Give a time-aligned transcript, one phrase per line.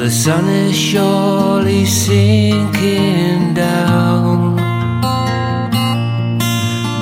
[0.00, 4.56] the sun is surely sinking down,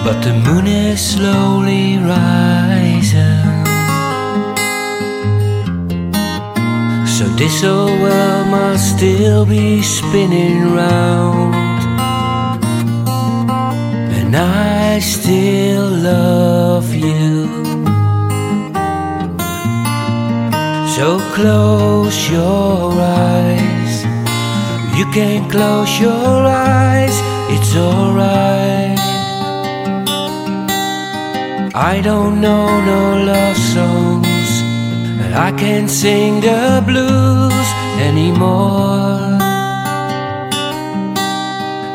[0.02, 3.54] but the moon is slowly rising.
[7.06, 11.54] So this old world must still be spinning round,
[14.18, 17.77] and I still love you.
[20.98, 24.02] So close your eyes.
[24.98, 27.16] You can close your eyes,
[27.54, 28.98] it's alright.
[31.72, 34.50] I don't know no love songs,
[35.22, 37.68] and I can't sing the blues
[38.08, 39.38] anymore.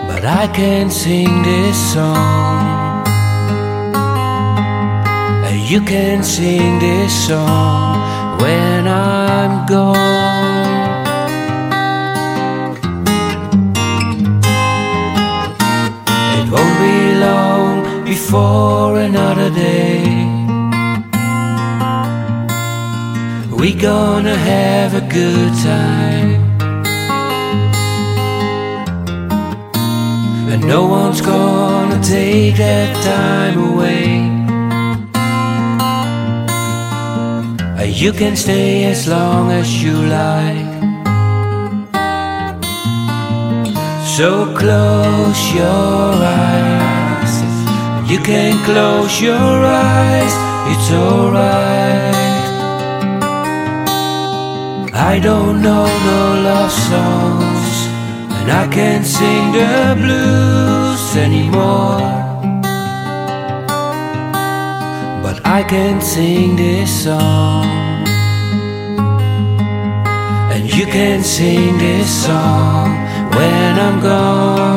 [0.07, 3.03] But I can sing this song,
[5.47, 7.92] and you can sing this song
[8.41, 10.73] when I'm gone.
[16.37, 20.33] It won't be long before another day.
[23.59, 26.31] We gonna have a good time.
[30.51, 34.42] And no one's gonna take that time away.
[37.85, 40.73] You can stay as long as you like.
[44.17, 47.33] So close your eyes.
[48.09, 50.33] You can close your eyes,
[50.71, 52.13] it's alright.
[54.93, 57.75] I don't know no love songs,
[58.39, 62.32] and I can't sing the blues anymore.
[65.53, 67.67] I can sing this song.
[70.51, 72.89] And you can sing this song
[73.35, 74.72] when I'm gone.